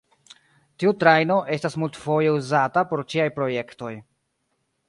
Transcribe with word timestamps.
Tiu 0.83 0.93
trajno 1.03 1.37
estas 1.57 1.77
multfoje 1.83 2.33
uzata 2.39 2.85
por 2.95 3.07
ĉiaj 3.15 3.29
projektoj. 3.39 3.93